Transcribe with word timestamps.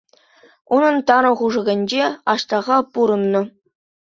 Унӑн 0.77 0.97
тарӑн 1.11 1.35
хушӑкӗнче 1.41 2.05
Аҫтаха 2.35 2.77
пурӑннӑ. 2.97 3.41